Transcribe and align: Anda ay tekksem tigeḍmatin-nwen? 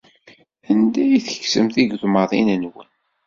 Anda 0.71 1.01
ay 1.03 1.21
tekksem 1.25 1.67
tigeḍmatin-nwen? 1.73 2.89